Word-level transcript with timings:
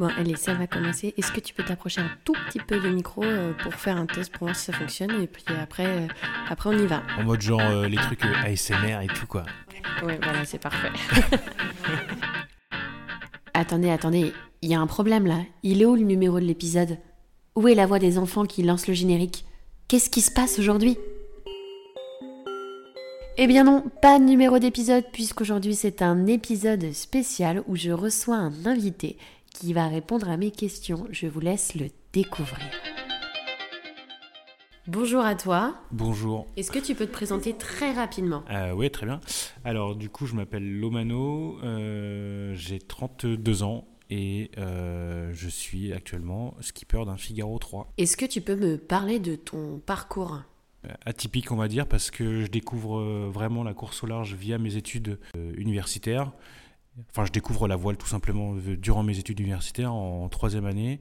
Bon, 0.00 0.08
allez, 0.16 0.34
ça 0.34 0.54
va 0.54 0.66
commencer. 0.66 1.12
Est-ce 1.18 1.30
que 1.30 1.40
tu 1.40 1.52
peux 1.52 1.62
t'approcher 1.62 2.00
un 2.00 2.08
tout 2.24 2.32
petit 2.48 2.58
peu 2.58 2.80
du 2.80 2.88
micro 2.88 3.22
euh, 3.22 3.52
pour 3.62 3.74
faire 3.74 3.98
un 3.98 4.06
test 4.06 4.32
pour 4.32 4.46
voir 4.46 4.56
si 4.56 4.64
ça 4.64 4.72
fonctionne 4.72 5.10
Et 5.22 5.26
puis 5.26 5.44
après, 5.60 5.84
euh, 5.84 6.06
après 6.48 6.70
on 6.70 6.72
y 6.72 6.86
va. 6.86 7.02
En 7.18 7.24
mode 7.24 7.42
genre 7.42 7.60
euh, 7.60 7.86
les 7.86 7.98
trucs 7.98 8.24
ASMR 8.24 9.02
et 9.02 9.08
tout 9.08 9.26
quoi. 9.26 9.44
Ouais, 10.02 10.18
voilà, 10.22 10.46
c'est 10.46 10.58
parfait. 10.58 10.88
attendez, 13.52 13.90
attendez, 13.90 14.32
il 14.62 14.70
y 14.70 14.74
a 14.74 14.80
un 14.80 14.86
problème 14.86 15.26
là. 15.26 15.36
Il 15.62 15.82
est 15.82 15.84
où 15.84 15.96
le 15.96 16.04
numéro 16.04 16.40
de 16.40 16.46
l'épisode? 16.46 16.96
Où 17.54 17.68
est 17.68 17.74
la 17.74 17.84
voix 17.84 17.98
des 17.98 18.16
enfants 18.16 18.46
qui 18.46 18.62
lance 18.62 18.88
le 18.88 18.94
générique? 18.94 19.44
Qu'est-ce 19.86 20.08
qui 20.08 20.22
se 20.22 20.30
passe 20.30 20.58
aujourd'hui? 20.58 20.96
Eh 23.36 23.46
bien 23.46 23.64
non, 23.64 23.84
pas 24.00 24.18
de 24.18 24.24
numéro 24.24 24.58
d'épisode 24.58 25.04
puisqu'aujourd'hui 25.12 25.74
c'est 25.74 26.00
un 26.00 26.26
épisode 26.26 26.92
spécial 26.92 27.62
où 27.68 27.76
je 27.76 27.90
reçois 27.90 28.36
un 28.36 28.52
invité 28.64 29.18
qui 29.50 29.72
va 29.72 29.88
répondre 29.88 30.28
à 30.28 30.36
mes 30.36 30.50
questions. 30.50 31.06
Je 31.10 31.26
vous 31.26 31.40
laisse 31.40 31.74
le 31.74 31.88
découvrir. 32.12 32.70
Bonjour 34.86 35.20
à 35.20 35.36
toi. 35.36 35.76
Bonjour. 35.92 36.48
Est-ce 36.56 36.72
que 36.72 36.78
tu 36.78 36.96
peux 36.96 37.06
te 37.06 37.12
présenter 37.12 37.52
très 37.52 37.92
rapidement? 37.92 38.42
Euh, 38.50 38.72
oui, 38.72 38.90
très 38.90 39.06
bien. 39.06 39.20
Alors 39.64 39.94
du 39.94 40.08
coup, 40.08 40.26
je 40.26 40.34
m'appelle 40.34 40.80
Lomano, 40.80 41.58
euh, 41.62 42.54
j'ai 42.56 42.80
32 42.80 43.62
ans 43.62 43.86
et 44.08 44.50
euh, 44.58 45.30
je 45.32 45.48
suis 45.48 45.92
actuellement 45.92 46.54
skipper 46.60 47.04
d'un 47.04 47.16
Figaro 47.16 47.56
3. 47.58 47.92
Est-ce 47.98 48.16
que 48.16 48.24
tu 48.24 48.40
peux 48.40 48.56
me 48.56 48.78
parler 48.78 49.20
de 49.20 49.36
ton 49.36 49.80
parcours? 49.84 50.40
Atypique 51.04 51.52
on 51.52 51.56
va 51.56 51.68
dire 51.68 51.86
parce 51.86 52.10
que 52.10 52.40
je 52.40 52.46
découvre 52.46 53.28
vraiment 53.28 53.62
la 53.62 53.74
course 53.74 54.02
au 54.02 54.06
large 54.06 54.34
via 54.34 54.58
mes 54.58 54.76
études 54.76 55.20
universitaires. 55.36 56.32
Enfin, 57.10 57.24
je 57.24 57.32
découvre 57.32 57.68
la 57.68 57.76
voile 57.76 57.96
tout 57.96 58.06
simplement 58.06 58.54
euh, 58.54 58.76
durant 58.76 59.02
mes 59.02 59.18
études 59.18 59.40
universitaires 59.40 59.92
en 59.92 60.28
troisième 60.28 60.66
année. 60.66 61.00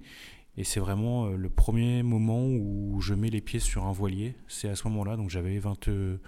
Et 0.58 0.64
c'est 0.64 0.80
vraiment 0.80 1.26
euh, 1.26 1.36
le 1.36 1.50
premier 1.50 2.04
moment 2.04 2.46
où 2.46 3.00
je 3.02 3.14
mets 3.14 3.30
les 3.30 3.42
pieds 3.42 3.59
sur 3.59 3.86
un 3.86 3.92
voilier. 3.92 4.36
C'est 4.48 4.70
à 4.70 4.76
ce 4.76 4.88
moment-là, 4.88 5.16
donc 5.16 5.30
j'avais 5.30 5.58
22 5.59 6.20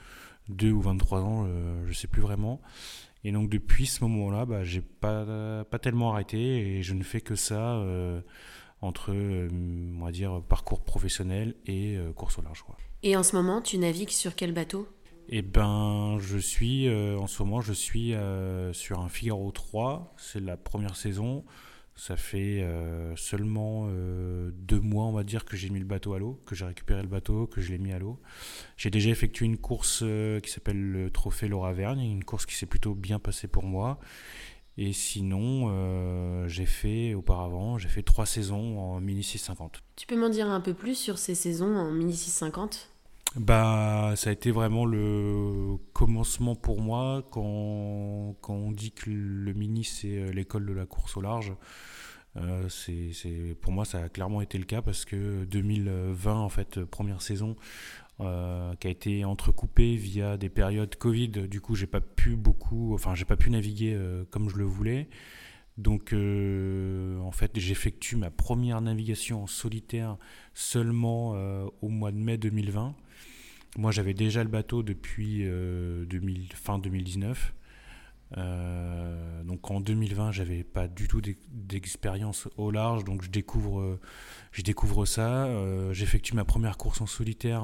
ou 0.72 0.82
23 0.82 1.22
ans, 1.22 1.46
euh, 1.48 1.86
je 1.88 1.94
sais 1.94 2.08
plus 2.08 2.22
vraiment. 2.22 2.62
Et 3.24 3.32
donc 3.32 3.50
depuis 3.50 3.86
ce 3.86 4.04
moment-là, 4.04 4.46
bah, 4.46 4.64
j'ai 4.64 4.82
pas, 4.82 5.64
pas 5.66 5.80
tellement 5.80 6.14
arrêté 6.14 6.78
et 6.78 6.84
je 6.84 6.94
ne 6.96 7.04
fais 7.04 7.22
que 7.22 7.36
ça 7.36 7.80
entre, 8.82 9.14
on 9.14 10.04
va 10.04 10.12
dire, 10.12 10.42
parcours 10.48 10.82
professionnel 10.82 11.56
et 11.66 11.98
euh, 11.98 12.12
course 12.14 12.40
au 12.40 12.42
large. 12.42 12.64
Et 13.04 13.16
en 13.16 13.24
ce 13.24 13.36
moment, 13.36 13.62
tu 13.62 13.78
navigues 13.78 14.10
sur 14.10 14.36
quel 14.36 14.54
bateau? 14.54 14.88
Eh 15.30 15.42
ben, 15.42 16.18
je 16.20 16.38
suis 16.38 16.88
euh, 16.88 17.18
en 17.18 17.28
ce 17.28 17.42
moment, 17.44 17.62
je 17.62 17.74
suis 17.74 18.14
euh, 18.14 18.74
sur 18.74 19.00
un 19.00 19.10
Figaro 19.10 19.52
3. 19.52 20.14
C'est 20.18 20.42
la 20.42 20.58
première 20.58 20.96
saison. 20.96 21.46
Ça 21.96 22.18
fait 22.18 22.62
euh, 22.62 23.16
seulement 23.16 23.88
deux 23.88 24.80
mois, 24.80 25.06
on 25.06 25.12
va 25.12 25.24
dire, 25.24 25.46
que 25.46 25.56
j'ai 25.56 25.70
mis 25.70 25.80
le 25.80 25.86
bateau 25.86 26.14
à 26.14 26.20
l'eau, 26.20 26.40
que 26.46 26.56
j'ai 26.56 26.66
récupéré 26.66 27.02
le 27.02 27.08
bateau, 27.08 27.48
que 27.48 27.62
je 27.62 27.72
l'ai 27.72 27.78
mis 27.78 27.92
à 27.92 28.00
l'eau. 28.00 28.20
J'ai 28.78 28.90
déjà 28.90 29.10
effectué 29.10 29.46
une 29.46 29.58
course 29.58 30.04
qui 30.42 30.52
s'appelle 30.52 30.82
le 30.82 31.12
Trophée 31.12 31.48
Laura 31.48 31.74
Vergne, 31.74 32.02
une 32.02 32.24
course 32.24 32.46
qui 32.46 32.56
s'est 32.56 32.66
plutôt 32.66 32.96
bien 32.96 33.20
passée 33.20 33.48
pour 33.48 33.64
moi. 33.64 34.00
Et 34.78 34.94
sinon, 34.94 36.48
j'ai 36.48 36.66
fait 36.66 37.14
auparavant, 37.14 37.78
j'ai 37.78 37.90
fait 37.90 38.04
trois 38.04 38.26
saisons 38.26 38.80
en 38.80 39.00
mini 39.00 39.22
650. 39.22 39.84
Tu 39.96 40.08
peux 40.08 40.18
m'en 40.18 40.30
dire 40.30 40.50
un 40.50 40.62
peu 40.62 40.74
plus 40.74 40.96
sur 40.96 41.20
ces 41.20 41.36
saisons 41.36 41.76
en 41.76 41.92
mini 41.92 42.16
650 42.16 42.92
Bah, 43.38 44.14
ça 44.18 44.30
a 44.30 44.34
été 44.34 44.52
vraiment 44.52 44.84
le 44.84 45.78
commencement 45.94 46.56
pour 46.56 46.82
moi 46.82 47.26
quand, 47.32 48.36
quand 48.42 48.54
on 48.54 48.72
dit 48.74 48.92
que 48.92 49.10
le 49.10 49.54
mini 49.54 49.86
c'est 49.86 50.18
euh, 50.18 50.32
l'école 50.32 50.66
de 50.66 50.74
la 50.74 50.86
course 50.86 51.16
au 51.16 51.22
large. 51.22 51.54
Euh, 52.38 52.68
c'est, 52.70 53.56
pour 53.62 53.72
moi, 53.74 53.86
ça 53.86 54.04
a 54.04 54.10
clairement 54.10 54.42
été 54.42 54.58
le 54.58 54.66
cas 54.66 54.82
parce 54.82 55.06
que 55.06 55.46
2020, 55.46 56.34
en 56.34 56.50
fait, 56.50 56.78
euh, 56.78 56.86
première 56.86 57.22
saison, 57.22 57.56
qui 58.20 58.88
a 58.88 58.90
été 58.92 59.26
entrecoupée 59.26 59.96
via 59.96 60.38
des 60.38 60.50
périodes 60.50 60.96
Covid. 60.96 61.30
Du 61.30 61.60
coup, 61.60 61.74
j'ai 61.74 61.88
pas 61.88 62.02
pu 62.02 62.36
beaucoup, 62.36 62.94
enfin, 62.94 63.16
j'ai 63.16 63.26
pas 63.26 63.36
pu 63.36 63.50
naviguer 63.50 64.00
comme 64.30 64.48
je 64.48 64.58
le 64.58 64.64
voulais. 64.64 65.10
Donc, 65.80 66.14
en 66.14 67.32
fait, 67.32 67.52
j'effectue 67.56 68.18
ma 68.18 68.30
première 68.30 68.80
navigation 68.80 69.42
en 69.42 69.48
solitaire 69.48 70.18
seulement 70.54 71.32
au 71.82 71.90
mois 71.90 72.12
de 72.12 72.18
mai 72.18 72.38
2020. 72.38 72.96
Moi, 73.78 73.92
j'avais 73.92 74.14
déjà 74.14 74.44
le 74.44 74.50
bateau 74.50 74.84
depuis 74.84 75.42
euh, 75.46 76.06
2000 76.06 76.52
fin 76.54 76.78
2019. 76.80 77.54
Euh, 78.38 79.44
donc 79.44 79.70
en 79.72 79.82
2020, 79.82 80.32
j'avais 80.32 80.64
pas 80.64 80.88
du 80.88 81.08
tout 81.08 81.20
d'ex- 81.22 81.40
d'expérience 81.52 82.48
au 82.58 82.72
large, 82.72 83.04
donc 83.04 83.24
je 83.24 83.30
découvre, 83.30 83.80
euh, 83.82 84.00
je 84.52 84.62
découvre 84.62 85.06
ça. 85.06 85.46
Euh, 85.46 85.92
J'effectue 85.94 86.34
ma 86.36 86.46
première 86.46 86.78
course 86.78 87.02
en 87.02 87.06
solitaire 87.08 87.64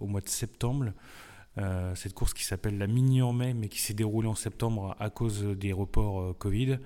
au 0.00 0.06
mois 0.06 0.20
de 0.20 0.28
septembre. 0.28 0.92
Cette 1.94 2.14
course 2.14 2.34
qui 2.34 2.44
s'appelle 2.44 2.78
la 2.78 2.86
Mini 2.88 3.22
en 3.22 3.32
mai, 3.32 3.54
mais 3.54 3.68
qui 3.68 3.78
s'est 3.80 3.94
déroulée 3.94 4.26
en 4.28 4.34
septembre 4.34 4.96
à 4.98 5.08
cause 5.10 5.42
des 5.44 5.72
reports 5.72 6.36
Covid. 6.38 6.78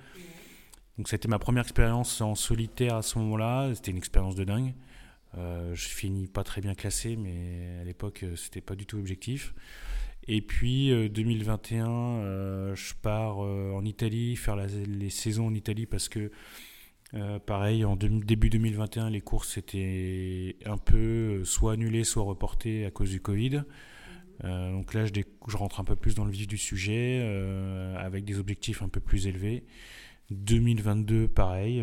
Donc 0.98 1.08
c'était 1.08 1.28
ma 1.28 1.38
première 1.38 1.62
expérience 1.62 2.20
en 2.20 2.34
solitaire 2.34 2.96
à 2.96 3.02
ce 3.02 3.18
moment-là. 3.18 3.70
C'était 3.74 3.92
une 3.92 3.96
expérience 3.96 4.34
de 4.34 4.44
dingue. 4.44 4.74
Euh, 5.36 5.74
je 5.74 5.88
finis 5.88 6.26
pas 6.26 6.44
très 6.44 6.60
bien 6.60 6.74
classé, 6.74 7.16
mais 7.16 7.78
à 7.80 7.84
l'époque, 7.84 8.22
euh, 8.22 8.36
c'était 8.36 8.60
pas 8.60 8.74
du 8.74 8.86
tout 8.86 8.98
objectif. 8.98 9.54
Et 10.26 10.42
puis 10.42 10.90
euh, 10.92 11.08
2021, 11.08 11.88
euh, 11.88 12.74
je 12.74 12.94
pars 12.94 13.38
en 13.38 13.84
Italie, 13.84 14.36
faire 14.36 14.56
les 14.56 15.10
saisons 15.10 15.46
en 15.46 15.54
Italie 15.54 15.86
parce 15.86 16.08
que, 16.08 16.30
pareil, 17.46 17.84
en 17.84 17.96
début 17.96 18.50
2021, 18.50 19.10
les 19.10 19.22
courses 19.22 19.56
étaient 19.56 20.56
un 20.66 20.76
peu 20.76 21.42
soit 21.44 21.72
annulées, 21.72 22.04
soit 22.04 22.24
reportées 22.24 22.84
à 22.84 22.90
cause 22.90 23.10
du 23.10 23.20
Covid. 23.20 23.62
Donc 24.42 24.94
là, 24.94 25.04
je, 25.06 25.12
je 25.48 25.56
rentre 25.56 25.80
un 25.80 25.84
peu 25.84 25.96
plus 25.96 26.14
dans 26.14 26.24
le 26.24 26.30
vif 26.30 26.46
du 26.46 26.58
sujet, 26.58 27.20
avec 27.96 28.24
des 28.24 28.38
objectifs 28.38 28.82
un 28.82 28.88
peu 28.88 29.00
plus 29.00 29.26
élevés. 29.26 29.64
2022, 30.30 31.28
pareil. 31.28 31.82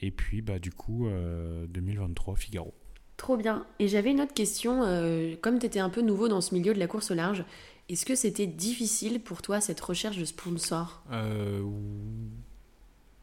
et 0.00 0.10
puis, 0.10 0.42
bah, 0.42 0.58
du 0.58 0.70
coup, 0.70 1.08
euh, 1.08 1.66
2023, 1.68 2.36
Figaro. 2.36 2.74
Trop 3.16 3.36
bien. 3.36 3.64
Et 3.78 3.88
j'avais 3.88 4.10
une 4.10 4.20
autre 4.20 4.34
question. 4.34 4.82
euh, 4.82 5.34
comme 5.40 5.58
tu 5.58 5.66
étais 5.66 5.78
un 5.80 5.88
peu 5.90 6.02
nouveau 6.02 6.28
dans 6.28 6.40
ce 6.40 6.54
milieu 6.54 6.74
de 6.74 6.78
la 6.78 6.86
course 6.86 7.10
au 7.10 7.14
large, 7.14 7.44
est-ce 7.88 8.04
que 8.04 8.14
c'était 8.14 8.46
difficile 8.46 9.20
pour 9.20 9.42
toi 9.42 9.60
cette 9.60 9.80
recherche 9.80 10.18
de 10.18 10.24
sponsors? 10.24 11.02
Euh, 11.12 11.62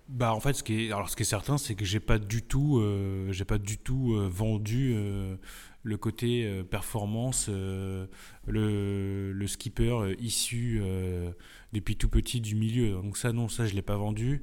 bah 0.10 0.34
en 0.34 0.40
fait 0.40 0.54
ce 0.54 0.64
qui 0.64 0.86
est 0.86 0.92
alors 0.92 1.10
ce 1.10 1.16
qui 1.16 1.24
est 1.24 1.26
certain 1.26 1.58
c'est 1.58 1.76
que 1.76 1.86
j'ai 1.86 2.02
pas 2.02 2.20
du 2.20 2.42
tout 2.44 2.80
euh, 2.80 3.32
j'ai 3.32 3.46
pas 3.46 3.58
du 3.58 3.78
tout 3.78 4.16
vendu 4.30 4.96
le 5.84 5.98
côté 5.98 6.64
performance 6.70 7.48
le, 7.50 8.10
le 8.46 9.48
skipper 9.48 10.14
issu 10.20 10.82
depuis 11.72 11.96
tout 11.96 12.10
petit 12.10 12.42
du 12.42 12.56
milieu 12.56 12.92
donc 12.92 13.18
ça 13.18 13.32
non 13.32 13.48
ça 13.48 13.66
je 13.66 13.74
l'ai 13.74 13.82
pas 13.82 13.96
vendu 13.96 14.42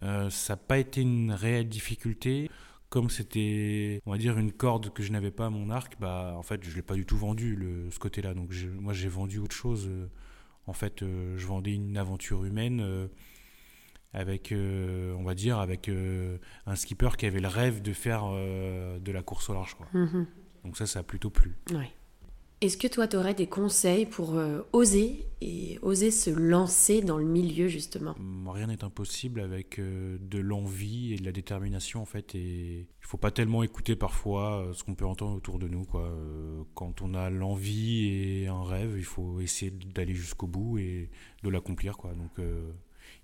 ça 0.00 0.28
n'a 0.50 0.56
pas 0.56 0.78
été 0.78 1.00
une 1.02 1.32
réelle 1.32 1.68
difficulté 1.68 2.48
comme 2.92 3.08
c'était 3.08 4.02
on 4.04 4.10
va 4.10 4.18
dire 4.18 4.38
une 4.38 4.52
corde 4.52 4.92
que 4.92 5.02
je 5.02 5.12
n'avais 5.12 5.30
pas 5.30 5.46
à 5.46 5.50
mon 5.50 5.70
arc 5.70 5.96
bah 5.98 6.34
en 6.36 6.42
fait 6.42 6.62
je 6.62 6.76
l'ai 6.76 6.82
pas 6.82 6.94
du 6.94 7.06
tout 7.06 7.16
vendu 7.16 7.56
le, 7.56 7.90
ce 7.90 7.98
côté 7.98 8.20
là 8.20 8.34
donc 8.34 8.52
moi 8.78 8.92
j'ai 8.92 9.08
vendu 9.08 9.38
autre 9.38 9.54
chose 9.54 9.88
euh, 9.88 10.08
en 10.66 10.72
fait 10.72 11.02
euh, 11.02 11.36
je 11.38 11.46
vendais 11.46 11.74
une 11.74 11.96
aventure 11.96 12.44
humaine 12.44 12.80
euh, 12.80 13.08
avec, 14.14 14.52
euh, 14.52 15.14
on 15.14 15.22
va 15.22 15.34
dire, 15.34 15.58
avec 15.58 15.90
un 16.66 16.76
skipper 16.76 17.08
qui 17.16 17.24
avait 17.24 17.40
le 17.40 17.48
rêve 17.48 17.80
de 17.80 17.94
faire 17.94 18.24
de 18.26 19.10
la 19.10 19.22
course 19.22 19.48
au 19.48 19.54
large. 19.54 19.74
Quoi. 19.74 19.86
Mhm. 19.94 20.26
Donc 20.66 20.76
ça, 20.76 20.84
ça 20.84 20.98
a 20.98 21.02
plutôt 21.02 21.30
plu. 21.30 21.56
Ouais. 21.70 21.90
Est-ce 22.62 22.76
que 22.76 22.86
toi, 22.86 23.08
tu 23.08 23.16
aurais 23.16 23.34
des 23.34 23.48
conseils 23.48 24.06
pour 24.06 24.36
euh, 24.36 24.60
oser 24.72 25.26
et 25.40 25.80
oser 25.82 26.12
se 26.12 26.30
lancer 26.30 27.00
dans 27.00 27.18
le 27.18 27.24
milieu, 27.24 27.66
justement? 27.66 28.14
Rien 28.46 28.68
n'est 28.68 28.84
impossible 28.84 29.40
avec 29.40 29.80
euh, 29.80 30.16
de 30.20 30.38
l'envie 30.38 31.12
et 31.12 31.16
de 31.16 31.24
la 31.24 31.32
détermination, 31.32 32.00
en 32.00 32.04
fait. 32.04 32.36
Et 32.36 32.86
il 33.00 33.04
faut 33.04 33.16
pas 33.16 33.32
tellement 33.32 33.64
écouter 33.64 33.96
parfois 33.96 34.62
euh, 34.62 34.74
ce 34.74 34.84
qu'on 34.84 34.94
peut 34.94 35.04
entendre 35.04 35.36
autour 35.36 35.58
de 35.58 35.66
nous. 35.66 35.84
Quoi. 35.84 36.08
Quand 36.76 37.02
on 37.02 37.14
a 37.14 37.30
l'envie 37.30 38.06
et 38.06 38.46
un 38.46 38.62
rêve, 38.62 38.94
il 38.96 39.04
faut 39.04 39.40
essayer 39.40 39.72
d'aller 39.72 40.14
jusqu'au 40.14 40.46
bout 40.46 40.78
et 40.78 41.10
de 41.42 41.48
l'accomplir. 41.48 41.96
Quoi. 41.96 42.12
Donc 42.14 42.46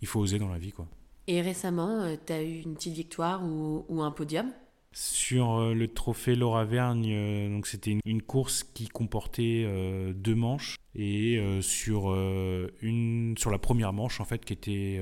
il 0.03 0.09
faut 0.09 0.19
oser 0.19 0.41
dans 0.41 0.49
la 0.49 0.59
vie. 0.59 0.73
Quoi. 0.73 0.89
Et 1.29 1.43
récemment, 1.43 2.13
tu 2.27 2.33
as 2.33 2.43
eu 2.43 2.63
une 2.63 2.75
petite 2.75 2.95
victoire 2.95 3.45
ou, 3.45 3.85
ou 3.89 4.03
un 4.03 4.11
podium? 4.11 4.51
Sur 4.93 5.53
euh, 5.61 5.75
le 5.75 5.87
trophée 5.87 6.35
Laura 6.35 6.65
Vergne, 6.65 7.13
euh, 7.13 7.49
donc 7.51 7.67
c'était 7.67 7.91
une, 7.93 8.01
une 8.07 8.23
course 8.23 8.65
qui 8.65 8.89
comportait 8.89 9.65
euh, 9.67 10.13
deux 10.15 10.35
manches 10.35 10.77
et 10.95 11.37
euh, 11.39 11.61
sur 11.61 12.11
euh, 12.11 12.73
une 12.81 13.37
sur 13.39 13.51
la 13.51 13.59
première 13.59 13.93
manche 13.93 14.21
en 14.21 14.25
fait 14.25 14.45
qui 14.45 14.55
était 14.55 15.01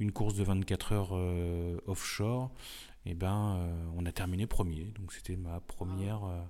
une 0.00 0.12
course 0.12 0.34
de 0.34 0.42
24 0.42 0.92
heures 0.92 1.12
offshore, 1.86 2.50
et 3.06 3.14
ben 3.14 3.56
euh, 3.60 3.90
on 3.96 4.04
a 4.06 4.12
terminé 4.12 4.46
premier. 4.46 4.92
Donc 4.98 5.12
c'était 5.12 5.36
ma 5.36 5.60
première 5.60 6.24
euh, 6.24 6.42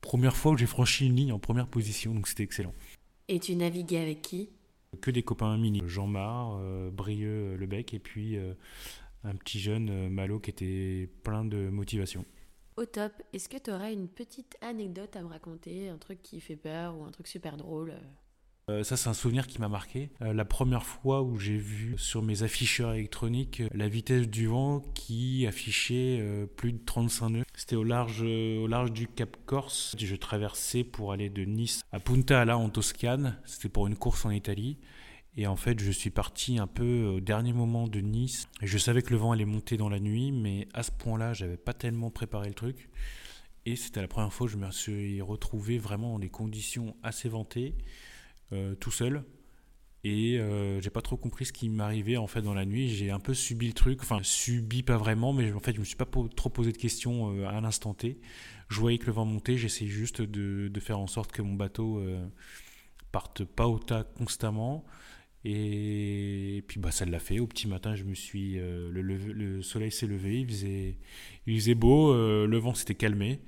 première 0.00 0.36
fois 0.36 0.52
où 0.52 0.56
j'ai 0.56 0.66
franchi 0.66 1.06
une 1.06 1.16
ligne 1.16 1.32
en 1.32 1.40
première 1.40 1.66
position, 1.66 2.14
donc 2.14 2.28
c'était 2.28 2.44
excellent. 2.44 2.74
Et 3.28 3.40
tu 3.40 3.56
naviguais 3.56 4.00
avec 4.00 4.22
qui? 4.22 4.50
Que 5.00 5.10
des 5.10 5.22
copains 5.24 5.58
mini, 5.58 5.82
Jean-Marc, 5.84 6.60
Brieux, 6.92 7.56
Lebec 7.56 7.92
et 7.92 7.98
puis 7.98 8.38
un 9.24 9.34
petit 9.34 9.60
jeune 9.60 10.08
malo 10.08 10.38
qui 10.38 10.50
était 10.50 11.10
plein 11.22 11.44
de 11.44 11.68
motivation. 11.68 12.24
Au 12.76 12.84
top, 12.86 13.12
est-ce 13.32 13.48
que 13.48 13.56
tu 13.56 13.70
aurais 13.70 13.92
une 13.92 14.08
petite 14.08 14.56
anecdote 14.60 15.14
à 15.16 15.22
me 15.22 15.28
raconter, 15.28 15.88
un 15.88 15.98
truc 15.98 16.22
qui 16.22 16.40
fait 16.40 16.56
peur 16.56 16.96
ou 16.98 17.04
un 17.04 17.10
truc 17.10 17.28
super 17.28 17.56
drôle 17.56 17.94
euh, 18.70 18.82
ça, 18.82 18.96
c'est 18.96 19.10
un 19.10 19.14
souvenir 19.14 19.46
qui 19.46 19.60
m'a 19.60 19.68
marqué. 19.68 20.10
Euh, 20.22 20.32
la 20.32 20.46
première 20.46 20.84
fois 20.84 21.22
où 21.22 21.38
j'ai 21.38 21.58
vu 21.58 21.96
sur 21.98 22.22
mes 22.22 22.44
afficheurs 22.44 22.94
électroniques 22.94 23.60
euh, 23.60 23.68
la 23.74 23.88
vitesse 23.88 24.26
du 24.26 24.46
vent 24.46 24.80
qui 24.94 25.46
affichait 25.46 26.24
plus 26.56 26.72
de 26.72 26.78
35 26.82 27.28
nœuds. 27.28 27.44
C'était 27.54 27.76
au 27.76 27.84
large, 27.84 28.22
au 28.22 28.66
large 28.66 28.92
du 28.92 29.06
Cap 29.06 29.36
Corse. 29.44 29.94
Je 29.98 30.16
traversais 30.16 30.82
pour 30.82 31.12
aller 31.12 31.28
de 31.28 31.44
Nice 31.44 31.82
à 31.92 32.00
Punta 32.00 32.40
Ala 32.40 32.56
en 32.56 32.70
Toscane. 32.70 33.36
C'était 33.44 33.68
pour 33.68 33.86
une 33.86 33.96
course 33.96 34.24
en 34.24 34.30
Italie. 34.30 34.78
Et 35.36 35.46
en 35.46 35.56
fait, 35.56 35.80
je 35.80 35.90
suis 35.90 36.10
parti 36.10 36.58
un 36.58 36.66
peu 36.68 37.06
au 37.06 37.20
dernier 37.20 37.52
moment 37.52 37.88
de 37.88 38.00
Nice. 38.00 38.48
Je 38.62 38.78
savais 38.78 39.02
que 39.02 39.10
le 39.10 39.16
vent 39.16 39.32
allait 39.32 39.44
monter 39.44 39.76
dans 39.76 39.88
la 39.88 39.98
nuit, 39.98 40.30
mais 40.30 40.68
à 40.74 40.82
ce 40.82 40.92
point-là, 40.92 41.32
j'avais 41.32 41.56
pas 41.56 41.72
tellement 41.72 42.10
préparé 42.10 42.48
le 42.48 42.54
truc. 42.54 42.88
Et 43.66 43.76
c'était 43.76 44.00
la 44.00 44.08
première 44.08 44.32
fois 44.32 44.46
que 44.46 44.52
je 44.52 44.58
me 44.58 44.70
suis 44.70 45.20
retrouvé 45.22 45.78
vraiment 45.78 46.12
dans 46.12 46.18
des 46.18 46.28
conditions 46.28 46.96
assez 47.02 47.28
ventées. 47.28 47.74
Euh, 48.52 48.74
tout 48.74 48.90
seul. 48.90 49.24
Et 50.04 50.38
euh, 50.38 50.80
j'ai 50.82 50.90
pas 50.90 51.00
trop 51.00 51.16
compris 51.16 51.46
ce 51.46 51.52
qui 51.52 51.70
m'arrivait 51.70 52.18
en 52.18 52.26
fait 52.26 52.42
dans 52.42 52.52
la 52.52 52.66
nuit. 52.66 52.88
J'ai 52.90 53.10
un 53.10 53.18
peu 53.18 53.32
subi 53.32 53.68
le 53.68 53.72
truc, 53.72 54.02
enfin 54.02 54.20
subi 54.22 54.82
pas 54.82 54.98
vraiment, 54.98 55.32
mais 55.32 55.50
en 55.52 55.60
fait 55.60 55.74
je 55.74 55.80
me 55.80 55.84
suis 55.84 55.96
pas 55.96 56.06
trop 56.36 56.50
posé 56.50 56.72
de 56.72 56.76
questions 56.76 57.34
euh, 57.34 57.48
à 57.48 57.60
l'instant 57.62 57.94
T. 57.94 58.20
Je 58.68 58.80
voyais 58.80 58.98
que 58.98 59.06
le 59.06 59.12
vent 59.12 59.24
montait, 59.24 59.56
j'essayais 59.56 59.90
juste 59.90 60.20
de, 60.20 60.80
faire 60.80 60.98
en 60.98 61.06
sorte 61.06 61.32
que 61.32 61.40
mon 61.40 61.54
bateau 61.54 62.02
parte 63.12 63.44
pas 63.44 63.66
au 63.66 63.78
tas 63.78 64.04
constamment. 64.04 64.84
Et, 65.44 66.64
puis 66.66 66.80
bah 66.80 66.90
ça 66.90 67.04
l'a 67.04 67.18
fait. 67.18 67.38
Au 67.38 67.46
petit 67.46 67.68
matin, 67.68 67.94
je 67.94 68.04
me 68.04 68.14
suis 68.14 68.54
le, 68.54 68.90
le, 68.90 69.62
soleil 69.62 69.90
s'est 69.90 70.06
levé, 70.06 70.40
il 70.40 70.48
faisait, 70.48 70.98
il 71.46 71.60
faisait 71.60 71.74
beau, 71.74 72.14
le 72.14 72.56
vent 72.56 72.74
s'était 72.74 72.94
calmé. 72.94 73.40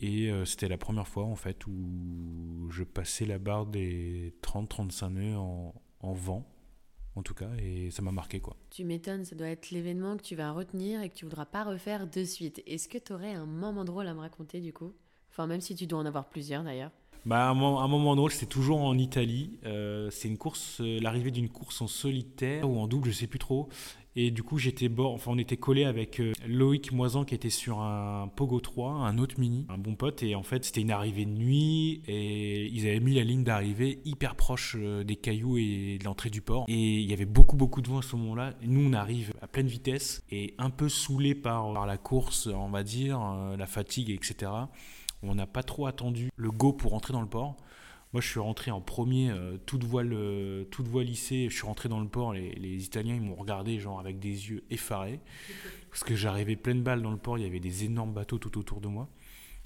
Et 0.00 0.30
euh, 0.30 0.44
c'était 0.44 0.68
la 0.68 0.76
première 0.76 1.08
fois 1.08 1.24
en 1.24 1.36
fait 1.36 1.66
où 1.66 2.68
je 2.70 2.84
passais 2.84 3.24
la 3.24 3.38
barre 3.38 3.66
des 3.66 4.34
30-35 4.42 5.08
nœuds 5.08 5.36
en, 5.36 5.74
en, 6.00 6.12
vent, 6.12 6.46
en 7.14 7.22
tout 7.22 7.34
cas, 7.34 7.50
et 7.58 7.90
ça 7.90 8.02
m'a 8.02 8.12
marqué 8.12 8.40
quoi. 8.40 8.56
Tu 8.70 8.84
m'étonnes, 8.84 9.24
ça 9.24 9.34
doit 9.34 9.48
être 9.48 9.70
l'événement 9.70 10.16
que 10.16 10.22
tu 10.22 10.36
vas 10.36 10.52
retenir 10.52 11.00
et 11.00 11.08
que 11.08 11.14
tu 11.14 11.24
voudras 11.24 11.46
pas 11.46 11.64
refaire 11.64 12.06
de 12.06 12.24
suite. 12.24 12.62
Est-ce 12.66 12.88
que 12.88 12.98
tu 12.98 13.12
aurais 13.12 13.32
un 13.32 13.46
moment 13.46 13.84
drôle 13.84 14.06
à 14.06 14.14
me 14.14 14.20
raconter 14.20 14.60
du 14.60 14.72
coup? 14.72 14.92
Enfin, 15.30 15.46
même 15.46 15.60
si 15.60 15.74
tu 15.74 15.86
dois 15.86 15.98
en 15.98 16.06
avoir 16.06 16.28
plusieurs 16.28 16.62
d'ailleurs. 16.62 16.92
Bah, 17.26 17.48
un, 17.48 17.54
moment 17.54 18.14
drôle, 18.14 18.30
c'était 18.30 18.46
toujours 18.46 18.80
en 18.80 18.96
Italie. 18.96 19.58
Euh, 19.66 20.10
c'est 20.12 20.28
une 20.28 20.38
course, 20.38 20.80
euh, 20.80 21.00
l'arrivée 21.00 21.32
d'une 21.32 21.48
course 21.48 21.82
en 21.82 21.88
solitaire 21.88 22.70
ou 22.70 22.78
en 22.78 22.86
double, 22.86 23.08
je 23.08 23.14
sais 23.16 23.26
plus 23.26 23.40
trop. 23.40 23.68
Et 24.14 24.30
du 24.30 24.44
coup, 24.44 24.58
j'étais 24.58 24.88
enfin, 24.96 25.32
on 25.34 25.36
était 25.36 25.56
collé 25.56 25.84
avec 25.84 26.20
euh, 26.20 26.32
Loïc 26.46 26.92
Moisan 26.92 27.24
qui 27.24 27.34
était 27.34 27.50
sur 27.50 27.80
un 27.80 28.28
Pogo 28.28 28.60
3, 28.60 28.92
un 28.92 29.18
autre 29.18 29.40
mini, 29.40 29.66
un 29.68 29.76
bon 29.76 29.96
pote. 29.96 30.22
Et 30.22 30.36
en 30.36 30.44
fait, 30.44 30.64
c'était 30.64 30.82
une 30.82 30.92
arrivée 30.92 31.24
de 31.24 31.32
nuit 31.32 32.00
et 32.06 32.66
ils 32.66 32.86
avaient 32.86 33.00
mis 33.00 33.14
la 33.14 33.24
ligne 33.24 33.42
d'arrivée 33.42 33.98
hyper 34.04 34.36
proche 34.36 34.76
des 34.76 35.16
cailloux 35.16 35.58
et 35.58 35.98
de 35.98 36.04
l'entrée 36.04 36.30
du 36.30 36.42
port. 36.42 36.64
Et 36.68 37.00
il 37.00 37.10
y 37.10 37.12
avait 37.12 37.24
beaucoup, 37.24 37.56
beaucoup 37.56 37.82
de 37.82 37.88
vent 37.88 37.98
à 37.98 38.02
ce 38.02 38.14
moment-là. 38.14 38.54
Nous, 38.62 38.88
on 38.88 38.92
arrive 38.92 39.34
à 39.42 39.48
pleine 39.48 39.66
vitesse 39.66 40.22
et 40.30 40.54
un 40.58 40.70
peu 40.70 40.88
saoulé 40.88 41.34
par 41.34 41.72
la 41.86 41.96
course, 41.98 42.46
on 42.46 42.70
va 42.70 42.84
dire, 42.84 43.20
la 43.58 43.66
fatigue, 43.66 44.10
etc. 44.10 44.52
On 45.26 45.34
n'a 45.34 45.46
pas 45.46 45.62
trop 45.62 45.86
attendu 45.86 46.30
le 46.36 46.50
go 46.50 46.72
pour 46.72 46.92
rentrer 46.92 47.12
dans 47.12 47.20
le 47.20 47.28
port. 47.28 47.56
Moi, 48.12 48.22
je 48.22 48.28
suis 48.28 48.40
rentré 48.40 48.70
en 48.70 48.80
premier, 48.80 49.30
euh, 49.30 49.58
toute, 49.66 49.84
voile, 49.84 50.12
euh, 50.12 50.64
toute 50.64 50.86
voile 50.86 51.06
lissée. 51.06 51.48
Je 51.50 51.54
suis 51.54 51.66
rentré 51.66 51.88
dans 51.88 52.00
le 52.00 52.08
port. 52.08 52.32
Les, 52.32 52.84
Italiens, 52.84 53.14
ils 53.14 53.20
m'ont 53.20 53.34
regardé 53.34 53.78
genre 53.78 54.00
avec 54.00 54.18
des 54.18 54.48
yeux 54.48 54.64
effarés. 54.70 55.20
Parce 55.90 56.04
que 56.04 56.14
j'arrivais 56.14 56.56
pleine 56.56 56.82
balle 56.82 57.02
dans 57.02 57.10
le 57.10 57.16
port. 57.16 57.36
Il 57.36 57.44
y 57.44 57.46
avait 57.46 57.60
des 57.60 57.84
énormes 57.84 58.12
bateaux 58.12 58.38
tout 58.38 58.58
autour 58.58 58.80
de 58.80 58.88
moi. 58.88 59.08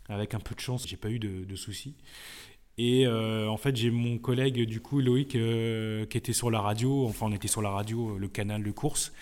Avec 0.08 0.34
un 0.34 0.40
peu 0.40 0.54
de 0.54 0.60
chance, 0.60 0.88
j'ai 0.88 0.96
pas 0.96 1.10
eu 1.10 1.18
de, 1.18 1.54
soucis. 1.54 1.94
Et 2.78 3.06
euh, 3.06 3.48
en 3.48 3.56
fait, 3.56 3.76
j'ai 3.76 3.90
mon 3.90 4.18
collègue, 4.18 4.64
du 4.64 4.80
coup, 4.80 5.00
Loïc, 5.00 5.28
qui 5.28 6.18
était 6.18 6.32
sur 6.32 6.50
la 6.50 6.60
radio. 6.60 7.06
Enfin, 7.06 7.26
on 7.26 7.32
était 7.32 7.46
sur 7.46 7.62
la 7.62 7.70
radio, 7.70 8.18
le 8.18 8.28
canal 8.28 8.64
de 8.64 8.70
course. 8.70 9.12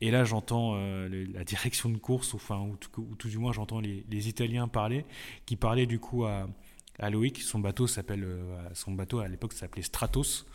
Et 0.00 0.10
là, 0.10 0.24
j'entends 0.24 0.74
euh, 0.76 1.26
la 1.32 1.44
direction 1.44 1.88
de 1.88 1.98
course, 1.98 2.34
enfin, 2.34 2.60
ou, 2.60 2.76
tout, 2.76 3.28
du 3.28 3.38
moins, 3.38 3.52
j'entends 3.52 3.80
les, 3.80 4.28
Italiens 4.28 4.68
parler, 4.68 5.04
qui 5.44 5.56
parlaient 5.56 5.86
du 5.86 5.98
coup 5.98 6.24
à, 6.24 6.48
à 6.98 7.10
Loïc. 7.10 7.42
Son 7.42 7.58
bateau 7.58 7.86
s'appelle, 7.86 8.24
euh, 8.24 8.68
son 8.74 8.92
bateau 8.92 9.18
à 9.18 9.28
l'époque 9.28 9.52
s'appelait 9.52 9.82
Stratos. 9.82 10.46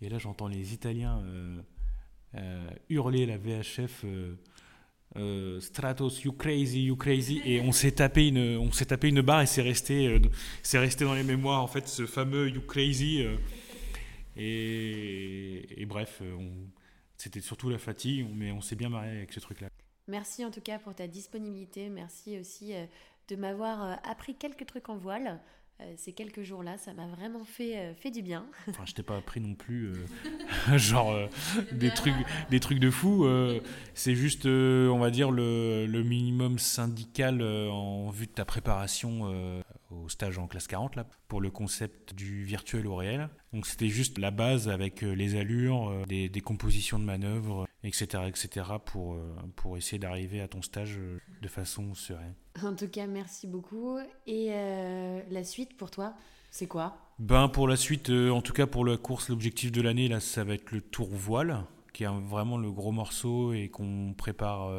Et 0.00 0.08
là, 0.08 0.18
j'entends 0.18 0.48
les 0.48 0.72
Italiens 0.72 1.22
euh, 2.34 2.70
hurler 2.88 3.26
la 3.26 3.38
VHF. 3.38 4.04
Stratos, 5.60 6.22
you 6.24 6.32
crazy, 6.32 6.84
you 6.84 6.96
crazy, 6.96 7.40
et 7.44 7.60
on 7.60 7.70
s'est 7.70 7.92
tapé 7.92 8.26
une, 8.26 8.56
on 8.56 8.72
s'est 8.72 8.86
tapé 8.86 9.08
une 9.08 9.20
barre 9.20 9.42
et 9.42 9.46
c'est 9.46 9.62
resté, 9.62 10.20
c'est 10.64 10.78
resté 10.78 11.04
dans 11.04 11.14
les 11.14 11.22
mémoires 11.22 11.62
en 11.62 11.68
fait 11.68 11.86
ce 11.86 12.04
fameux 12.04 12.50
you 12.50 12.60
crazy. 12.60 13.24
et, 14.36 15.80
et, 15.80 15.86
bref, 15.86 16.20
on, 16.20 16.50
c'était 17.16 17.40
surtout 17.40 17.70
la 17.70 17.78
fatigue, 17.78 18.26
mais 18.34 18.52
on 18.52 18.60
s'est 18.60 18.76
bien 18.76 18.88
marré 18.88 19.10
avec 19.10 19.32
ce 19.32 19.40
truc-là. 19.40 19.68
Merci 20.06 20.44
en 20.44 20.50
tout 20.50 20.60
cas 20.60 20.78
pour 20.78 20.94
ta 20.94 21.06
disponibilité. 21.06 21.88
Merci 21.88 22.38
aussi 22.38 22.74
euh, 22.74 22.84
de 23.28 23.36
m'avoir 23.36 23.82
euh, 23.82 23.94
appris 24.04 24.34
quelques 24.34 24.66
trucs 24.66 24.88
en 24.88 24.96
voile. 24.96 25.40
Euh, 25.80 25.92
ces 25.96 26.12
quelques 26.12 26.42
jours-là, 26.42 26.76
ça 26.78 26.92
m'a 26.92 27.08
vraiment 27.08 27.44
fait, 27.44 27.94
fait 27.94 28.10
du 28.10 28.22
bien. 28.22 28.46
Enfin, 28.68 28.84
je 28.86 28.92
t'ai 28.92 29.02
pas 29.02 29.16
appris 29.16 29.40
non 29.40 29.54
plus, 29.54 29.92
genre 30.76 31.16
des 31.72 31.90
trucs, 31.90 32.14
des 32.50 32.60
trucs 32.60 32.78
de 32.78 32.90
fou. 32.90 33.26
c'est 33.94 34.14
juste, 34.14 34.46
on 34.46 34.98
va 34.98 35.10
dire 35.10 35.32
le, 35.32 35.86
le 35.86 36.02
minimum 36.04 36.58
syndical 36.58 37.42
en 37.42 38.10
vue 38.10 38.26
de 38.26 38.32
ta 38.32 38.44
préparation 38.44 39.62
au 40.02 40.08
stage 40.08 40.38
en 40.38 40.46
classe 40.46 40.66
40 40.66 40.96
là, 40.96 41.06
pour 41.28 41.40
le 41.40 41.50
concept 41.50 42.14
du 42.14 42.44
virtuel 42.44 42.86
au 42.86 42.96
réel. 42.96 43.28
Donc 43.52 43.66
c'était 43.66 43.88
juste 43.88 44.18
la 44.18 44.30
base 44.30 44.68
avec 44.68 45.02
euh, 45.02 45.12
les 45.12 45.36
allures, 45.36 45.88
euh, 45.88 46.04
des, 46.06 46.28
des 46.28 46.40
compositions 46.40 46.98
de 46.98 47.04
manœuvres, 47.04 47.66
etc. 47.84 48.24
etc. 48.26 48.66
pour, 48.84 49.14
euh, 49.14 49.34
pour 49.56 49.76
essayer 49.76 49.98
d'arriver 49.98 50.40
à 50.40 50.48
ton 50.48 50.62
stage 50.62 50.98
de 51.40 51.48
façon 51.48 51.94
sereine. 51.94 52.34
En 52.62 52.74
tout 52.74 52.88
cas, 52.88 53.06
merci 53.06 53.46
beaucoup. 53.46 53.98
Et 54.26 54.48
la 54.48 55.44
suite 55.44 55.76
pour 55.76 55.90
toi, 55.90 56.14
c'est 56.50 56.66
quoi? 56.66 56.96
Ben 57.18 57.48
pour 57.48 57.68
la 57.68 57.76
suite, 57.76 58.10
en 58.10 58.42
tout 58.42 58.52
cas 58.52 58.66
pour 58.66 58.84
la 58.84 58.96
course, 58.96 59.28
l'objectif 59.28 59.70
de 59.70 59.80
l'année, 59.82 60.08
là, 60.08 60.20
ça 60.20 60.44
va 60.44 60.54
être 60.54 60.72
le 60.72 60.80
tour 60.80 61.08
voile, 61.10 61.64
qui 61.92 62.04
est 62.04 62.08
vraiment 62.08 62.58
le 62.58 62.70
gros 62.70 62.92
morceau 62.92 63.52
et 63.52 63.68
qu'on 63.68 64.14
prépare, 64.16 64.70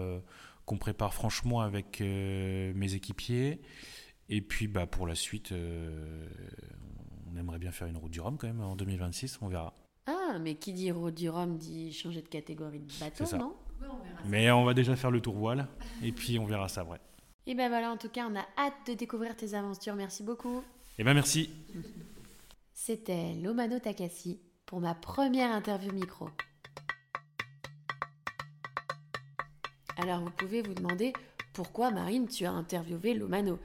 qu'on 0.66 0.78
prépare 0.78 1.14
franchement 1.14 1.62
avec 1.62 2.00
mes 2.02 2.94
équipiers. 2.94 3.62
Et 4.30 4.42
puis 4.42 4.68
bah, 4.68 4.88
pour 4.88 5.08
la 5.08 5.16
suite, 5.16 5.52
euh, 5.52 6.28
on 7.32 7.38
aimerait 7.38 7.60
bien 7.60 7.72
faire 7.72 7.88
une 7.88 7.98
route 7.98 8.12
du 8.12 8.22
Rhum 8.22 8.38
quand 8.38 8.48
même 8.48 8.62
en 8.62 8.76
2026, 8.76 9.40
on 9.42 9.48
verra. 9.48 9.74
Ah, 10.08 10.38
mais 10.40 10.56
qui 10.56 10.74
dit 10.74 10.92
route 10.92 11.16
du 11.16 11.30
Rhum 11.30 11.58
dit 11.58 11.94
changer 11.94 12.22
de 12.22 12.28
catégorie 12.28 12.80
de 12.80 13.00
bateau, 13.00 13.38
non? 13.38 13.56
Mais 14.26 14.50
on 14.52 14.64
va 14.64 14.74
déjà 14.74 14.96
faire 14.96 15.12
le 15.12 15.22
tour 15.22 15.36
voile, 15.36 15.68
et 16.04 16.12
puis 16.12 16.40
on 16.40 16.46
verra 16.46 16.70
ça, 16.70 16.84
vrai. 16.84 17.00
Et 17.48 17.54
ben 17.54 17.70
voilà, 17.70 17.92
en 17.92 17.98
tout 17.98 18.10
cas, 18.10 18.28
on 18.28 18.36
a 18.36 18.46
hâte 18.58 18.88
de 18.88 18.94
découvrir 18.94 19.36
tes 19.36 19.54
aventures. 19.54 19.96
Merci 19.96 20.24
beaucoup. 20.24 20.64
Et 20.98 21.04
ben 21.04 21.14
merci. 21.14 21.52
C'était 22.74 23.34
Lomano 23.36 23.80
Takasi 23.80 24.40
pour 24.66 24.80
ma 24.80 24.96
première 24.96 25.52
interview 25.52 25.92
micro. 25.92 26.30
Alors 29.98 30.22
vous 30.22 30.32
pouvez 30.32 30.62
vous 30.62 30.74
demander 30.74 31.14
pourquoi 31.54 31.92
Marine 31.92 32.28
tu 32.28 32.46
as 32.46 32.52
interviewé 32.52 33.14
Lomano? 33.14 33.60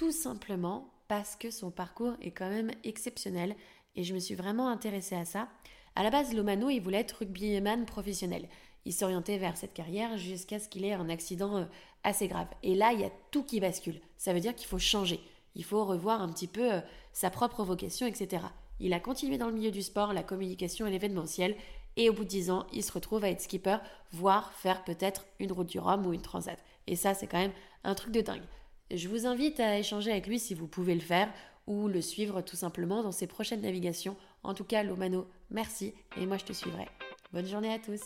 Tout 0.00 0.12
simplement 0.12 0.88
parce 1.08 1.36
que 1.36 1.50
son 1.50 1.70
parcours 1.70 2.14
est 2.22 2.30
quand 2.30 2.48
même 2.48 2.70
exceptionnel 2.84 3.54
et 3.94 4.02
je 4.02 4.14
me 4.14 4.18
suis 4.18 4.34
vraiment 4.34 4.68
intéressée 4.68 5.14
à 5.14 5.26
ça. 5.26 5.48
À 5.94 6.02
la 6.02 6.08
base, 6.08 6.32
Lomano, 6.32 6.70
il 6.70 6.80
voulait 6.80 7.00
être 7.00 7.18
rugbyman 7.18 7.84
professionnel. 7.84 8.48
Il 8.86 8.94
s'orientait 8.94 9.36
vers 9.36 9.58
cette 9.58 9.74
carrière 9.74 10.16
jusqu'à 10.16 10.58
ce 10.58 10.70
qu'il 10.70 10.86
ait 10.86 10.94
un 10.94 11.10
accident 11.10 11.58
euh, 11.58 11.64
assez 12.02 12.28
grave. 12.28 12.46
Et 12.62 12.74
là, 12.74 12.94
il 12.94 13.00
y 13.00 13.04
a 13.04 13.10
tout 13.30 13.42
qui 13.42 13.60
bascule. 13.60 14.00
Ça 14.16 14.32
veut 14.32 14.40
dire 14.40 14.54
qu'il 14.54 14.68
faut 14.68 14.78
changer. 14.78 15.20
Il 15.54 15.64
faut 15.64 15.84
revoir 15.84 16.22
un 16.22 16.32
petit 16.32 16.48
peu 16.48 16.72
euh, 16.72 16.80
sa 17.12 17.28
propre 17.28 17.62
vocation, 17.62 18.06
etc. 18.06 18.44
Il 18.78 18.94
a 18.94 19.00
continué 19.00 19.36
dans 19.36 19.48
le 19.48 19.52
milieu 19.52 19.70
du 19.70 19.82
sport, 19.82 20.14
la 20.14 20.22
communication 20.22 20.86
et 20.86 20.90
l'événementiel. 20.90 21.56
Et 21.98 22.08
au 22.08 22.14
bout 22.14 22.24
de 22.24 22.30
10 22.30 22.50
ans, 22.52 22.66
il 22.72 22.82
se 22.82 22.92
retrouve 22.92 23.24
à 23.24 23.28
être 23.28 23.42
skipper, 23.42 23.76
voire 24.12 24.54
faire 24.54 24.82
peut-être 24.82 25.26
une 25.40 25.52
route 25.52 25.68
du 25.68 25.78
Rhum 25.78 26.06
ou 26.06 26.14
une 26.14 26.22
transat. 26.22 26.58
Et 26.86 26.96
ça, 26.96 27.12
c'est 27.12 27.26
quand 27.26 27.36
même 27.36 27.52
un 27.84 27.94
truc 27.94 28.12
de 28.12 28.22
dingue. 28.22 28.46
Je 28.92 29.08
vous 29.08 29.26
invite 29.26 29.60
à 29.60 29.78
échanger 29.78 30.10
avec 30.10 30.26
lui 30.26 30.40
si 30.40 30.54
vous 30.54 30.66
pouvez 30.66 30.94
le 30.94 31.00
faire 31.00 31.32
ou 31.66 31.86
le 31.86 32.00
suivre 32.00 32.40
tout 32.42 32.56
simplement 32.56 33.02
dans 33.02 33.12
ses 33.12 33.28
prochaines 33.28 33.60
navigations. 33.60 34.16
En 34.42 34.54
tout 34.54 34.64
cas, 34.64 34.82
Lomano, 34.82 35.28
merci 35.50 35.94
et 36.16 36.26
moi 36.26 36.38
je 36.38 36.44
te 36.44 36.52
suivrai. 36.52 36.88
Bonne 37.32 37.46
journée 37.46 37.72
à 37.72 37.78
tous. 37.78 38.00